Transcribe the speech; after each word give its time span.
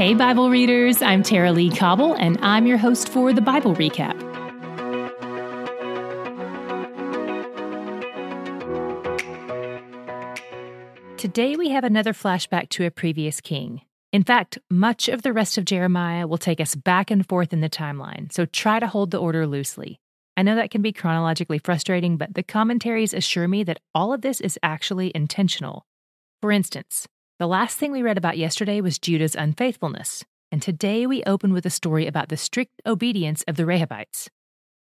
Hey, 0.00 0.14
Bible 0.14 0.48
readers, 0.48 1.02
I'm 1.02 1.22
Tara-Leigh 1.22 1.76
Cobble, 1.76 2.14
and 2.14 2.38
I'm 2.40 2.66
your 2.66 2.78
host 2.78 3.06
for 3.10 3.34
the 3.34 3.42
Bible 3.42 3.74
Recap. 3.74 4.18
Today 11.18 11.54
we 11.54 11.68
have 11.68 11.84
another 11.84 12.14
flashback 12.14 12.70
to 12.70 12.86
a 12.86 12.90
previous 12.90 13.42
king. 13.42 13.82
In 14.10 14.24
fact, 14.24 14.56
much 14.70 15.10
of 15.10 15.20
the 15.20 15.34
rest 15.34 15.58
of 15.58 15.66
Jeremiah 15.66 16.26
will 16.26 16.38
take 16.38 16.62
us 16.62 16.74
back 16.74 17.10
and 17.10 17.28
forth 17.28 17.52
in 17.52 17.60
the 17.60 17.68
timeline, 17.68 18.32
so 18.32 18.46
try 18.46 18.80
to 18.80 18.86
hold 18.86 19.10
the 19.10 19.20
order 19.20 19.46
loosely. 19.46 20.00
I 20.34 20.44
know 20.44 20.54
that 20.54 20.70
can 20.70 20.80
be 20.80 20.94
chronologically 20.94 21.58
frustrating, 21.58 22.16
but 22.16 22.32
the 22.32 22.42
commentaries 22.42 23.12
assure 23.12 23.48
me 23.48 23.64
that 23.64 23.80
all 23.94 24.14
of 24.14 24.22
this 24.22 24.40
is 24.40 24.58
actually 24.62 25.12
intentional. 25.14 25.84
For 26.40 26.50
instance, 26.50 27.06
the 27.40 27.48
last 27.48 27.78
thing 27.78 27.90
we 27.90 28.02
read 28.02 28.18
about 28.18 28.36
yesterday 28.36 28.82
was 28.82 28.98
Judah's 28.98 29.34
unfaithfulness, 29.34 30.26
and 30.52 30.60
today 30.60 31.06
we 31.06 31.22
open 31.24 31.54
with 31.54 31.64
a 31.64 31.70
story 31.70 32.06
about 32.06 32.28
the 32.28 32.36
strict 32.36 32.82
obedience 32.84 33.42
of 33.48 33.56
the 33.56 33.64
Rechabites. 33.64 34.28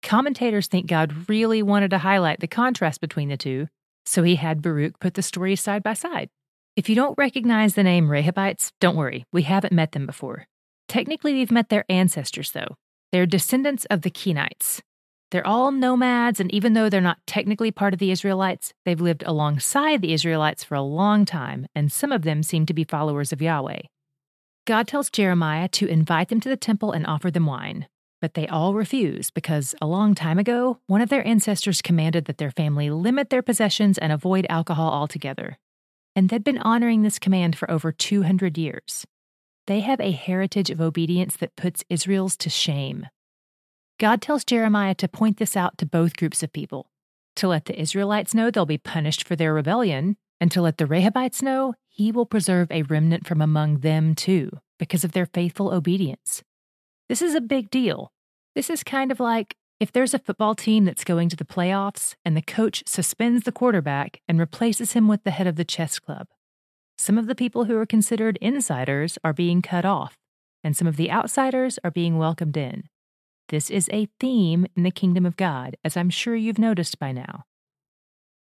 Commentators 0.03 0.67
think 0.67 0.87
God 0.87 1.29
really 1.29 1.63
wanted 1.63 1.91
to 1.91 1.99
highlight 1.99 2.41
the 2.41 2.47
contrast 2.47 3.03
between 3.03 3.29
the 3.29 3.37
two, 3.37 3.69
so 4.07 4.23
he 4.23 4.37
had 4.37 4.63
Baruch 4.63 4.99
put 5.01 5.13
the 5.13 5.23
stories 5.23 5.61
side 5.61 5.83
by 5.83 5.93
side. 5.93 6.31
If 6.77 6.89
you 6.89 6.95
don't 6.95 7.19
recognize 7.19 7.75
the 7.75 7.83
name 7.83 8.11
Rechabites, 8.11 8.73
don't 8.81 8.97
worry, 8.97 9.27
we 9.35 9.43
haven't 9.43 9.75
met 9.75 9.93
them 9.93 10.07
before. 10.07 10.47
Technically, 10.89 11.35
we've 11.35 11.53
met 11.53 11.69
their 11.69 11.85
ancestors, 11.91 12.53
though. 12.53 12.77
They're 13.13 13.27
descendants 13.27 13.85
of 13.91 14.01
the 14.01 14.11
Kenites, 14.11 14.81
they're 15.31 15.47
all 15.47 15.73
nomads, 15.73 16.39
and 16.39 16.53
even 16.55 16.75
though 16.75 16.89
they're 16.89 17.01
not 17.01 17.19
technically 17.27 17.71
part 17.71 17.93
of 17.93 17.99
the 17.99 18.11
Israelites, 18.11 18.73
they've 18.85 19.01
lived 19.01 19.25
alongside 19.27 20.01
the 20.01 20.13
Israelites 20.13 20.63
for 20.63 20.77
a 20.77 20.83
long 20.83 21.25
time, 21.25 21.67
and 21.75 21.91
some 21.91 22.13
of 22.13 22.23
them 22.23 22.43
seem 22.43 22.65
to 22.67 22.75
be 22.75 22.85
followers 22.85 23.33
of 23.33 23.43
Yahweh. 23.43 23.83
God 24.67 24.87
tells 24.87 25.11
Jeremiah 25.11 25.69
to 25.69 25.87
invite 25.87 26.29
them 26.29 26.41
to 26.41 26.49
the 26.49 26.57
temple 26.57 26.93
and 26.93 27.07
offer 27.07 27.31
them 27.31 27.47
wine, 27.47 27.87
but 28.21 28.35
they 28.35 28.47
all 28.47 28.75
refuse 28.75 29.31
because 29.31 29.75
a 29.81 29.87
long 29.87 30.15
time 30.15 30.39
ago, 30.39 30.79
one 30.87 31.01
of 31.01 31.09
their 31.09 31.27
ancestors 31.27 31.83
commanded 31.83 32.27
that 32.27 32.39
their 32.39 32.51
family 32.51 32.91
limit 32.91 33.31
their 33.31 33.43
possessions 33.43 33.99
and 33.99 34.13
avoid 34.13 34.47
alcohol 34.49 34.91
altogether. 34.91 35.59
And 36.15 36.29
they'd 36.29 36.45
been 36.45 36.59
honoring 36.59 37.03
this 37.03 37.19
command 37.19 37.57
for 37.57 37.71
over 37.71 37.93
200 37.93 38.57
years. 38.57 39.05
They 39.67 39.81
have 39.81 40.01
a 40.01 40.13
heritage 40.13 40.71
of 40.71 40.81
obedience 40.81 41.37
that 41.39 41.57
puts 41.57 41.85
Israel's 41.91 42.37
to 42.39 42.49
shame. 42.49 43.09
God 43.99 44.21
tells 44.21 44.45
Jeremiah 44.45 44.95
to 44.97 45.09
point 45.09 45.39
this 45.39 45.57
out 45.57 45.79
to 45.79 45.87
both 45.87 46.17
groups 46.17 46.43
of 46.43 46.53
people 46.53 46.91
to 47.37 47.49
let 47.49 47.67
the 47.67 47.81
Israelites 47.81 48.35
know 48.35 48.51
they'll 48.51 48.67
be 48.67 48.79
punished 48.79 49.27
for 49.27 49.37
their 49.37 49.55
rebellion, 49.55 50.17
and 50.41 50.51
to 50.51 50.61
let 50.61 50.79
the 50.79 50.87
Rechabites 50.87 51.43
know 51.43 51.75
he 51.89 52.11
will 52.11 52.27
preserve 52.27 52.71
a 52.71 52.83
remnant 52.83 53.27
from 53.27 53.41
among 53.41 53.81
them 53.81 54.15
too, 54.15 54.51
because 54.79 55.05
of 55.05 55.13
their 55.13 55.27
faithful 55.27 55.73
obedience. 55.73 56.43
This 57.09 57.23
is 57.23 57.35
a 57.35 57.41
big 57.41 57.71
deal. 57.71 58.11
This 58.55 58.69
is 58.69 58.83
kind 58.83 59.13
of 59.13 59.21
like 59.21 59.55
if 59.79 59.93
there's 59.93 60.15
a 60.15 60.19
football 60.19 60.55
team 60.55 60.87
that's 60.87 61.05
going 61.05 61.29
to 61.29 61.37
the 61.37 61.45
playoffs 61.45 62.15
and 62.25 62.37
the 62.37 62.43
coach 62.43 62.83
suspends 62.87 63.45
the 63.45 63.53
quarterback 63.53 64.21
and 64.27 64.39
replaces 64.39 64.93
him 64.93 65.07
with 65.07 65.23
the 65.25 65.31
head 65.31 65.47
of 65.47 65.57
the 65.57 65.65
chess 65.65 65.99
club. 65.99 66.29
Some 66.99 67.19
of 67.19 67.27
the 67.27 67.35
people 67.35 67.67
who 67.67 67.77
are 67.77 67.87
considered 67.87 68.39
insiders 68.41 69.19
are 69.23 69.35
being 69.35 69.61
cut 69.61 69.85
off, 69.85 70.17
and 70.65 70.75
some 70.75 70.89
of 70.89 70.97
the 70.97 71.11
outsiders 71.11 71.79
are 71.85 71.91
being 71.91 72.17
welcomed 72.17 72.57
in. 72.57 72.85
This 73.49 73.71
is 73.71 73.89
a 73.93 74.09
theme 74.19 74.67
in 74.77 74.83
the 74.83 74.91
kingdom 74.91 75.25
of 75.25 75.37
God, 75.37 75.77
as 75.85 75.97
I'm 75.97 76.11
sure 76.11 76.35
you've 76.35 76.59
noticed 76.59 76.99
by 76.99 77.13
now. 77.13 77.45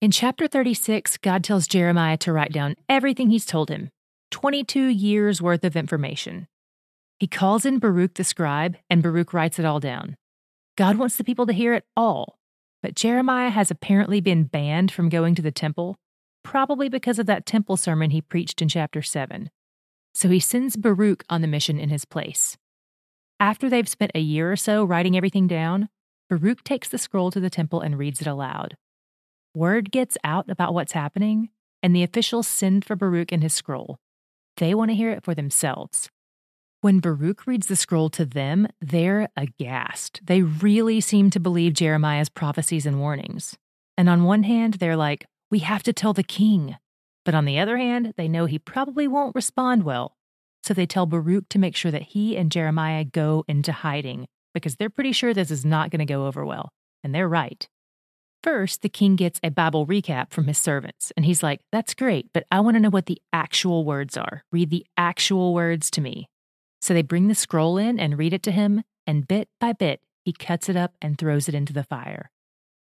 In 0.00 0.10
chapter 0.10 0.48
36, 0.48 1.18
God 1.18 1.44
tells 1.44 1.66
Jeremiah 1.66 2.16
to 2.18 2.32
write 2.32 2.52
down 2.52 2.76
everything 2.88 3.28
he's 3.28 3.44
told 3.44 3.70
him 3.70 3.90
22 4.30 4.86
years 4.86 5.42
worth 5.42 5.64
of 5.64 5.76
information. 5.76 6.48
He 7.18 7.26
calls 7.26 7.66
in 7.66 7.78
Baruch 7.78 8.14
the 8.14 8.24
scribe, 8.24 8.76
and 8.88 9.02
Baruch 9.02 9.32
writes 9.32 9.58
it 9.58 9.64
all 9.64 9.80
down. 9.80 10.16
God 10.76 10.96
wants 10.96 11.16
the 11.16 11.24
people 11.24 11.46
to 11.46 11.52
hear 11.52 11.74
it 11.74 11.84
all, 11.96 12.38
but 12.82 12.94
Jeremiah 12.94 13.50
has 13.50 13.70
apparently 13.70 14.20
been 14.20 14.44
banned 14.44 14.90
from 14.90 15.08
going 15.08 15.34
to 15.34 15.42
the 15.42 15.50
temple, 15.50 15.96
probably 16.42 16.88
because 16.88 17.18
of 17.18 17.26
that 17.26 17.44
temple 17.46 17.76
sermon 17.76 18.10
he 18.10 18.20
preached 18.22 18.62
in 18.62 18.68
chapter 18.68 19.02
7. 19.02 19.50
So 20.14 20.28
he 20.30 20.40
sends 20.40 20.76
Baruch 20.76 21.24
on 21.28 21.42
the 21.42 21.48
mission 21.48 21.78
in 21.78 21.90
his 21.90 22.04
place. 22.06 22.56
After 23.38 23.68
they've 23.68 23.88
spent 23.88 24.12
a 24.14 24.20
year 24.20 24.50
or 24.50 24.56
so 24.56 24.84
writing 24.84 25.16
everything 25.16 25.46
down, 25.46 25.88
Baruch 26.30 26.64
takes 26.64 26.88
the 26.88 26.98
scroll 26.98 27.30
to 27.30 27.40
the 27.40 27.50
temple 27.50 27.80
and 27.80 27.98
reads 27.98 28.20
it 28.20 28.26
aloud. 28.26 28.76
Word 29.54 29.90
gets 29.90 30.16
out 30.24 30.48
about 30.48 30.74
what's 30.74 30.92
happening, 30.92 31.50
and 31.82 31.94
the 31.94 32.02
officials 32.02 32.48
send 32.48 32.84
for 32.84 32.96
Baruch 32.96 33.32
and 33.32 33.42
his 33.42 33.54
scroll. 33.54 33.98
They 34.56 34.74
want 34.74 34.90
to 34.90 34.94
hear 34.94 35.10
it 35.10 35.22
for 35.22 35.34
themselves. 35.34 36.08
When 36.80 37.00
Baruch 37.00 37.46
reads 37.46 37.66
the 37.66 37.76
scroll 37.76 38.10
to 38.10 38.24
them, 38.24 38.68
they're 38.80 39.28
aghast. 39.36 40.20
They 40.24 40.42
really 40.42 41.00
seem 41.00 41.30
to 41.30 41.40
believe 41.40 41.74
Jeremiah's 41.74 42.28
prophecies 42.28 42.86
and 42.86 43.00
warnings. 43.00 43.56
And 43.96 44.08
on 44.08 44.24
one 44.24 44.44
hand, 44.44 44.74
they're 44.74 44.96
like, 44.96 45.26
we 45.50 45.60
have 45.60 45.82
to 45.84 45.92
tell 45.92 46.12
the 46.12 46.22
king. 46.22 46.76
But 47.24 47.34
on 47.34 47.44
the 47.44 47.58
other 47.58 47.76
hand, 47.76 48.14
they 48.16 48.28
know 48.28 48.46
he 48.46 48.58
probably 48.58 49.08
won't 49.08 49.34
respond 49.34 49.84
well. 49.84 50.15
So 50.66 50.74
they 50.74 50.84
tell 50.84 51.06
Baruch 51.06 51.48
to 51.50 51.60
make 51.60 51.76
sure 51.76 51.92
that 51.92 52.02
he 52.02 52.36
and 52.36 52.50
Jeremiah 52.50 53.04
go 53.04 53.44
into 53.46 53.70
hiding 53.70 54.26
because 54.52 54.74
they're 54.74 54.90
pretty 54.90 55.12
sure 55.12 55.32
this 55.32 55.52
is 55.52 55.64
not 55.64 55.90
going 55.90 56.00
to 56.00 56.12
go 56.12 56.26
over 56.26 56.44
well. 56.44 56.70
And 57.04 57.14
they're 57.14 57.28
right. 57.28 57.68
First, 58.42 58.82
the 58.82 58.88
king 58.88 59.14
gets 59.14 59.38
a 59.44 59.50
Bible 59.52 59.86
recap 59.86 60.32
from 60.32 60.48
his 60.48 60.58
servants, 60.58 61.12
and 61.16 61.24
he's 61.24 61.40
like, 61.40 61.60
That's 61.70 61.94
great, 61.94 62.30
but 62.34 62.46
I 62.50 62.58
want 62.58 62.74
to 62.74 62.80
know 62.80 62.90
what 62.90 63.06
the 63.06 63.22
actual 63.32 63.84
words 63.84 64.16
are. 64.16 64.42
Read 64.50 64.70
the 64.70 64.84
actual 64.96 65.54
words 65.54 65.88
to 65.92 66.00
me. 66.00 66.28
So 66.80 66.94
they 66.94 67.02
bring 67.02 67.28
the 67.28 67.36
scroll 67.36 67.78
in 67.78 68.00
and 68.00 68.18
read 68.18 68.32
it 68.32 68.42
to 68.42 68.50
him, 68.50 68.82
and 69.06 69.28
bit 69.28 69.48
by 69.60 69.72
bit, 69.72 70.00
he 70.24 70.32
cuts 70.32 70.68
it 70.68 70.74
up 70.74 70.94
and 71.00 71.16
throws 71.16 71.48
it 71.48 71.54
into 71.54 71.74
the 71.74 71.84
fire. 71.84 72.32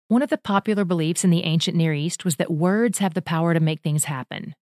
One 0.08 0.20
of 0.20 0.28
the 0.28 0.36
popular 0.36 0.84
beliefs 0.84 1.24
in 1.24 1.30
the 1.30 1.44
ancient 1.44 1.78
Near 1.78 1.94
East 1.94 2.26
was 2.26 2.36
that 2.36 2.50
words 2.50 2.98
have 2.98 3.14
the 3.14 3.22
power 3.22 3.54
to 3.54 3.60
make 3.60 3.80
things 3.80 4.04
happen. 4.04 4.54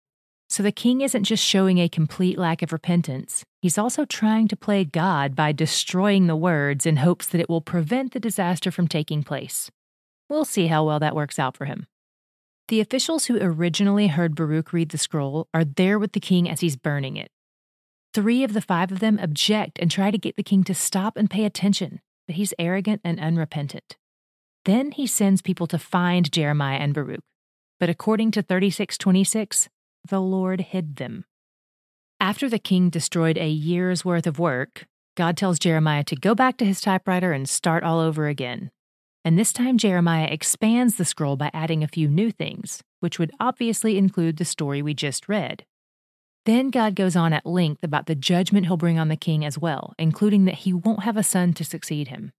So 0.51 0.63
the 0.63 0.73
king 0.73 1.03
isn't 1.03 1.25
just 1.25 1.45
showing 1.45 1.79
a 1.79 1.89
complete 1.89 2.39
lack 2.39 2.63
of 2.63 2.73
repentance, 2.73 3.45
he's 3.61 3.77
also 3.77 4.07
trying 4.07 4.49
to 4.49 4.57
play 4.57 4.85
God 4.85 5.37
by 5.37 5.53
destroying 5.53 6.27
the 6.27 6.37
words 6.37 6.87
in 6.87 6.97
hopes 6.97 7.27
that 7.29 7.41
it 7.41 7.51
will 7.51 7.61
prevent 7.61 8.13
the 8.13 8.21
disaster 8.21 8.71
from 8.71 8.89
taking 8.89 9.23
place. 9.23 9.71
We'll 10.29 10.47
see 10.47 10.69
how 10.69 10.85
well 10.85 11.01
that 11.01 11.15
works 11.15 11.39
out 11.39 11.57
for 11.57 11.67
him. 11.67 11.87
The 12.69 12.81
officials 12.81 13.27
who 13.27 13.39
originally 13.41 14.09
heard 14.09 14.35
Baruch 14.35 14.73
read 14.73 14.91
the 14.91 14.99
scroll 14.99 15.49
are 15.53 15.65
there 15.65 15.99
with 15.99 16.13
the 16.13 16.21
king 16.21 16.49
as 16.49 16.61
he's 16.61 16.77
burning 16.77 17.17
it. 17.17 17.31
Three 18.15 18.43
of 18.43 18.55
the 18.55 18.63
five 18.63 18.91
of 18.91 19.01
them 19.01 19.19
object 19.23 19.79
and 19.81 19.91
try 19.91 20.11
to 20.11 20.19
get 20.19 20.37
the 20.37 20.43
king 20.43 20.65
to 20.65 20.75
stop 20.75 21.17
and 21.17 21.31
pay 21.31 21.45
attention, 21.45 22.01
but 22.27 22.37
he's 22.37 22.55
arrogant 22.59 23.03
and 23.05 23.21
unrepentant. 23.21 23.97
Then 24.65 24.93
he 24.93 25.07
sends 25.07 25.41
people 25.41 25.67
to 25.69 25.79
find 25.79 26.31
Jeremiah 26.33 26.79
and 26.79 26.95
Baruch. 26.95 27.21
But 27.81 27.89
according 27.89 28.33
to 28.33 28.43
3626, 28.43 29.69
the 30.07 30.21
Lord 30.21 30.61
hid 30.61 30.97
them. 30.97 31.25
After 32.21 32.49
the 32.49 32.59
king 32.59 32.91
destroyed 32.91 33.39
a 33.39 33.49
year's 33.49 34.05
worth 34.05 34.27
of 34.27 34.39
work, 34.39 34.87
God 35.17 35.37
tells 35.37 35.59
Jeremiah 35.59 36.05
to 36.05 36.17
go 36.17 36.35
back 36.35 36.57
to 36.59 36.65
his 36.65 36.81
typewriter 36.81 37.33
and 37.33 37.49
start 37.49 37.85
all 37.85 38.01
over 38.01 38.29
again. 38.29 38.71
And 39.25 39.39
this 39.39 39.53
time, 39.53 39.79
Jeremiah 39.79 40.29
expands 40.31 40.97
the 40.97 41.05
scroll 41.05 41.37
by 41.37 41.51
adding 41.53 41.83
a 41.83 41.89
few 41.89 42.09
new 42.09 42.31
things, 42.31 42.83
which 43.01 43.19
would 43.19 43.33
obviously 43.39 43.99
include 43.99 44.37
the 44.37 44.45
story 44.45 44.81
we 44.81 44.95
just 44.95 45.29
read. 45.29 45.65
Then 46.47 46.71
God 46.71 46.95
goes 46.95 47.15
on 47.15 47.33
at 47.33 47.45
length 47.45 47.85
about 47.85 48.07
the 48.07 48.15
judgment 48.15 48.67
he'll 48.67 48.77
bring 48.77 48.99
on 48.99 49.09
the 49.09 49.17
king 49.17 49.45
as 49.45 49.59
well, 49.59 49.93
including 49.99 50.45
that 50.47 50.55
he 50.55 50.73
won't 50.73 51.03
have 51.03 51.17
a 51.17 51.23
son 51.23 51.53
to 51.55 51.65
succeed 51.65 52.09
him. 52.09 52.33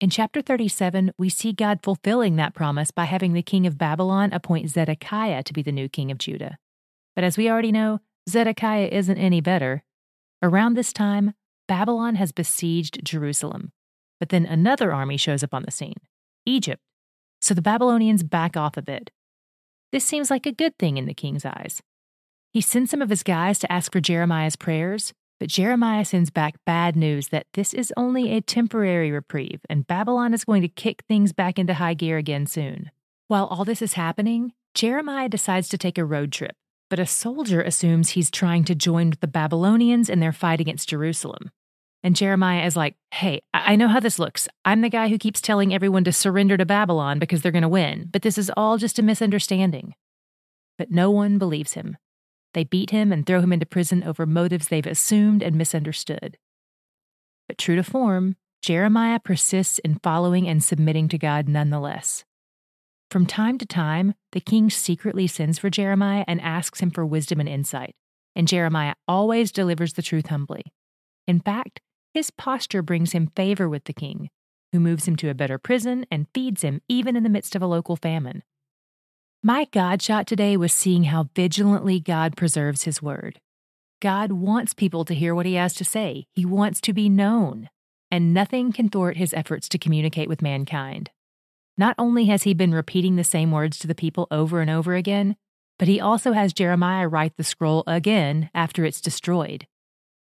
In 0.00 0.10
chapter 0.10 0.40
37, 0.40 1.12
we 1.18 1.28
see 1.28 1.52
God 1.52 1.80
fulfilling 1.82 2.36
that 2.36 2.54
promise 2.54 2.92
by 2.92 3.06
having 3.06 3.32
the 3.32 3.42
king 3.42 3.66
of 3.66 3.76
Babylon 3.76 4.32
appoint 4.32 4.70
Zedekiah 4.70 5.42
to 5.42 5.52
be 5.52 5.60
the 5.60 5.72
new 5.72 5.88
king 5.88 6.12
of 6.12 6.18
Judah. 6.18 6.56
But 7.16 7.24
as 7.24 7.36
we 7.36 7.50
already 7.50 7.72
know, 7.72 7.98
Zedekiah 8.30 8.90
isn't 8.92 9.18
any 9.18 9.40
better. 9.40 9.82
Around 10.40 10.74
this 10.74 10.92
time, 10.92 11.34
Babylon 11.66 12.14
has 12.14 12.30
besieged 12.30 13.04
Jerusalem. 13.04 13.72
But 14.20 14.28
then 14.28 14.46
another 14.46 14.92
army 14.92 15.16
shows 15.16 15.42
up 15.42 15.52
on 15.52 15.64
the 15.64 15.72
scene 15.72 15.98
Egypt. 16.46 16.80
So 17.40 17.52
the 17.52 17.62
Babylonians 17.62 18.22
back 18.22 18.56
off 18.56 18.76
a 18.76 18.82
bit. 18.82 19.10
This 19.90 20.04
seems 20.04 20.30
like 20.30 20.46
a 20.46 20.52
good 20.52 20.78
thing 20.78 20.96
in 20.96 21.06
the 21.06 21.14
king's 21.14 21.44
eyes. 21.44 21.82
He 22.52 22.60
sends 22.60 22.92
some 22.92 23.02
of 23.02 23.10
his 23.10 23.24
guys 23.24 23.58
to 23.60 23.72
ask 23.72 23.90
for 23.90 24.00
Jeremiah's 24.00 24.54
prayers, 24.54 25.12
but 25.38 25.48
Jeremiah 25.48 26.04
sends 26.04 26.30
back 26.30 26.56
bad 26.64 26.96
news 26.96 27.28
that 27.28 27.46
this 27.54 27.72
is 27.72 27.92
only 27.96 28.32
a 28.32 28.40
temporary 28.40 29.10
reprieve 29.10 29.60
and 29.68 29.86
Babylon 29.86 30.34
is 30.34 30.44
going 30.44 30.62
to 30.62 30.68
kick 30.68 31.04
things 31.06 31.32
back 31.32 31.58
into 31.58 31.74
high 31.74 31.94
gear 31.94 32.18
again 32.18 32.46
soon. 32.46 32.90
While 33.28 33.46
all 33.46 33.64
this 33.64 33.82
is 33.82 33.92
happening, 33.92 34.52
Jeremiah 34.74 35.28
decides 35.28 35.68
to 35.68 35.78
take 35.78 35.98
a 35.98 36.04
road 36.04 36.32
trip, 36.32 36.56
but 36.90 36.98
a 36.98 37.06
soldier 37.06 37.62
assumes 37.62 38.10
he's 38.10 38.30
trying 38.30 38.64
to 38.64 38.74
join 38.74 39.12
the 39.20 39.26
Babylonians 39.26 40.08
in 40.08 40.20
their 40.20 40.32
fight 40.32 40.60
against 40.60 40.88
Jerusalem. 40.88 41.50
And 42.02 42.16
Jeremiah 42.16 42.64
is 42.64 42.76
like, 42.76 42.94
hey, 43.12 43.42
I 43.52 43.76
know 43.76 43.88
how 43.88 44.00
this 44.00 44.18
looks. 44.18 44.48
I'm 44.64 44.82
the 44.82 44.88
guy 44.88 45.08
who 45.08 45.18
keeps 45.18 45.40
telling 45.40 45.74
everyone 45.74 46.04
to 46.04 46.12
surrender 46.12 46.56
to 46.56 46.64
Babylon 46.64 47.18
because 47.18 47.42
they're 47.42 47.52
going 47.52 47.62
to 47.62 47.68
win, 47.68 48.08
but 48.12 48.22
this 48.22 48.38
is 48.38 48.52
all 48.56 48.78
just 48.78 48.98
a 48.98 49.02
misunderstanding. 49.02 49.94
But 50.76 50.90
no 50.90 51.10
one 51.10 51.38
believes 51.38 51.72
him. 51.72 51.96
They 52.58 52.64
beat 52.64 52.90
him 52.90 53.12
and 53.12 53.24
throw 53.24 53.40
him 53.40 53.52
into 53.52 53.66
prison 53.66 54.02
over 54.02 54.26
motives 54.26 54.66
they've 54.66 54.84
assumed 54.84 55.44
and 55.44 55.54
misunderstood. 55.54 56.38
But 57.46 57.56
true 57.56 57.76
to 57.76 57.84
form, 57.84 58.34
Jeremiah 58.62 59.20
persists 59.20 59.78
in 59.78 60.00
following 60.02 60.48
and 60.48 60.60
submitting 60.60 61.06
to 61.10 61.18
God 61.18 61.46
nonetheless. 61.46 62.24
From 63.12 63.26
time 63.26 63.58
to 63.58 63.64
time, 63.64 64.14
the 64.32 64.40
king 64.40 64.70
secretly 64.70 65.28
sends 65.28 65.60
for 65.60 65.70
Jeremiah 65.70 66.24
and 66.26 66.40
asks 66.40 66.80
him 66.80 66.90
for 66.90 67.06
wisdom 67.06 67.38
and 67.38 67.48
insight, 67.48 67.94
and 68.34 68.48
Jeremiah 68.48 68.96
always 69.06 69.52
delivers 69.52 69.92
the 69.92 70.02
truth 70.02 70.26
humbly. 70.26 70.64
In 71.28 71.38
fact, 71.38 71.80
his 72.12 72.32
posture 72.32 72.82
brings 72.82 73.12
him 73.12 73.30
favor 73.36 73.68
with 73.68 73.84
the 73.84 73.92
king, 73.92 74.30
who 74.72 74.80
moves 74.80 75.06
him 75.06 75.14
to 75.14 75.30
a 75.30 75.34
better 75.34 75.58
prison 75.58 76.06
and 76.10 76.26
feeds 76.34 76.62
him 76.62 76.82
even 76.88 77.14
in 77.14 77.22
the 77.22 77.30
midst 77.30 77.54
of 77.54 77.62
a 77.62 77.68
local 77.68 77.94
famine. 77.94 78.42
My 79.42 79.66
God 79.66 80.02
shot 80.02 80.26
today 80.26 80.56
was 80.56 80.72
seeing 80.72 81.04
how 81.04 81.28
vigilantly 81.36 82.00
God 82.00 82.36
preserves 82.36 82.82
his 82.82 83.00
word. 83.00 83.38
God 84.00 84.32
wants 84.32 84.74
people 84.74 85.04
to 85.04 85.14
hear 85.14 85.32
what 85.32 85.46
he 85.46 85.54
has 85.54 85.74
to 85.74 85.84
say, 85.84 86.26
he 86.34 86.44
wants 86.44 86.80
to 86.80 86.92
be 86.92 87.08
known, 87.08 87.70
and 88.10 88.34
nothing 88.34 88.72
can 88.72 88.88
thwart 88.88 89.16
his 89.16 89.32
efforts 89.32 89.68
to 89.68 89.78
communicate 89.78 90.28
with 90.28 90.42
mankind. 90.42 91.10
Not 91.76 91.94
only 91.98 92.24
has 92.24 92.42
he 92.42 92.52
been 92.52 92.74
repeating 92.74 93.14
the 93.14 93.22
same 93.22 93.52
words 93.52 93.78
to 93.78 93.86
the 93.86 93.94
people 93.94 94.26
over 94.32 94.60
and 94.60 94.68
over 94.68 94.96
again, 94.96 95.36
but 95.78 95.86
he 95.86 96.00
also 96.00 96.32
has 96.32 96.52
Jeremiah 96.52 97.06
write 97.06 97.36
the 97.36 97.44
scroll 97.44 97.84
again 97.86 98.50
after 98.52 98.84
it's 98.84 99.00
destroyed. 99.00 99.68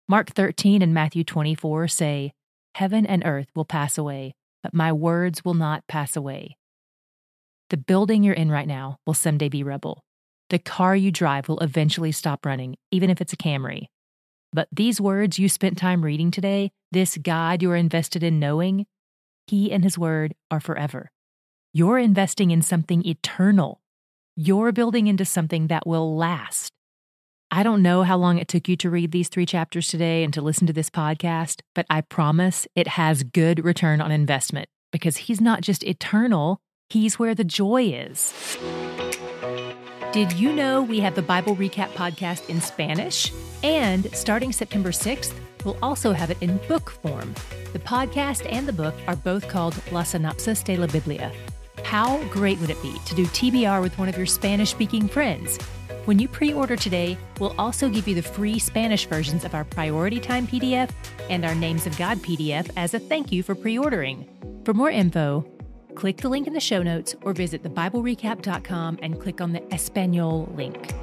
Mark 0.07 0.29
13 0.29 0.83
and 0.83 0.93
Matthew 0.93 1.23
24 1.23 1.87
say, 1.87 2.31
Heaven 2.75 3.07
and 3.07 3.23
earth 3.25 3.47
will 3.55 3.65
pass 3.65 3.97
away, 3.97 4.35
but 4.61 4.75
my 4.75 4.93
words 4.93 5.43
will 5.43 5.55
not 5.55 5.87
pass 5.87 6.15
away. 6.15 6.58
The 7.69 7.77
building 7.77 8.23
you're 8.23 8.33
in 8.33 8.49
right 8.49 8.67
now 8.67 8.97
will 9.05 9.13
someday 9.13 9.47
be 9.47 9.63
rubble. 9.63 10.03
The 10.49 10.57
car 10.57 10.95
you 10.95 11.11
drive 11.11 11.47
will 11.47 11.59
eventually 11.59 12.11
stop 12.11 12.43
running, 12.43 12.75
even 12.91 13.11
if 13.11 13.21
it's 13.21 13.33
a 13.33 13.37
Camry. 13.37 13.85
But 14.51 14.67
these 14.71 14.99
words 14.99 15.37
you 15.37 15.47
spent 15.47 15.77
time 15.77 16.03
reading 16.03 16.31
today, 16.31 16.71
this 16.91 17.17
God 17.17 17.61
you're 17.61 17.75
invested 17.75 18.23
in 18.23 18.39
knowing, 18.39 18.87
He 19.45 19.71
and 19.71 19.83
His 19.83 19.99
Word 19.99 20.33
are 20.49 20.59
forever. 20.59 21.11
You're 21.71 21.99
investing 21.99 22.49
in 22.49 22.63
something 22.63 23.05
eternal. 23.05 23.81
You're 24.35 24.71
building 24.71 25.05
into 25.05 25.23
something 25.23 25.67
that 25.67 25.85
will 25.85 26.17
last. 26.17 26.71
I 27.51 27.61
don't 27.61 27.83
know 27.83 28.01
how 28.01 28.17
long 28.17 28.39
it 28.39 28.47
took 28.47 28.67
you 28.67 28.75
to 28.77 28.89
read 28.89 29.11
these 29.11 29.29
three 29.29 29.45
chapters 29.45 29.87
today 29.87 30.23
and 30.23 30.33
to 30.33 30.41
listen 30.41 30.65
to 30.65 30.73
this 30.73 30.89
podcast, 30.89 31.61
but 31.75 31.85
I 31.87 32.01
promise 32.01 32.67
it 32.75 32.87
has 32.87 33.21
good 33.21 33.63
return 33.63 34.01
on 34.01 34.11
investment 34.11 34.69
because 34.91 35.17
He's 35.17 35.39
not 35.39 35.61
just 35.61 35.83
eternal, 35.83 36.61
He's 36.91 37.19
where 37.19 37.35
the 37.35 37.43
joy 37.43 37.83
is. 37.83 38.33
Did 40.11 40.33
you 40.33 40.51
know 40.51 40.81
we 40.81 40.99
have 41.01 41.13
the 41.13 41.21
Bible 41.21 41.55
Recap 41.55 41.89
podcast 41.89 42.49
in 42.49 42.59
Spanish? 42.61 43.31
And 43.61 44.11
starting 44.15 44.51
September 44.51 44.89
6th, 44.89 45.35
we'll 45.63 45.77
also 45.83 46.13
have 46.13 46.31
it 46.31 46.41
in 46.41 46.57
book 46.67 46.89
form. 46.89 47.35
The 47.73 47.79
podcast 47.79 48.51
and 48.51 48.67
the 48.67 48.73
book 48.73 48.95
are 49.05 49.15
both 49.15 49.47
called 49.47 49.79
La 49.91 50.01
Sinopsis 50.01 50.63
de 50.63 50.77
la 50.77 50.87
Biblia. 50.87 51.31
How 51.83 52.23
great 52.29 52.59
would 52.59 52.71
it 52.71 52.81
be 52.81 52.97
to 53.05 53.13
do 53.13 53.27
TBR 53.27 53.83
with 53.83 53.95
one 53.99 54.09
of 54.09 54.17
your 54.17 54.25
Spanish 54.25 54.71
speaking 54.71 55.07
friends? 55.07 55.59
When 56.05 56.17
you 56.17 56.27
pre 56.27 56.53
order 56.53 56.75
today, 56.75 57.19
we'll 57.39 57.53
also 57.59 57.87
give 57.87 58.07
you 58.07 58.15
the 58.15 58.23
free 58.23 58.57
Spanish 58.57 59.05
versions 59.05 59.45
of 59.45 59.53
our 59.53 59.63
Priority 59.63 60.19
Time 60.19 60.47
PDF 60.47 60.89
and 61.29 61.45
our 61.45 61.53
Names 61.53 61.85
of 61.85 61.95
God 61.99 62.17
PDF 62.17 62.71
as 62.75 62.95
a 62.95 62.99
thank 62.99 63.31
you 63.31 63.43
for 63.43 63.53
pre 63.53 63.77
ordering. 63.77 64.27
For 64.65 64.73
more 64.73 64.89
info, 64.89 65.45
click 65.99 66.15
the 66.15 66.29
link 66.29 66.47
in 66.47 66.53
the 66.53 66.61
show 66.61 66.81
notes 66.81 67.13
or 67.23 67.33
visit 67.33 67.61
thebiblerecap.com 67.61 68.99
and 69.01 69.19
click 69.19 69.41
on 69.41 69.51
the 69.51 69.61
Espanol 69.73 70.49
link. 70.55 70.93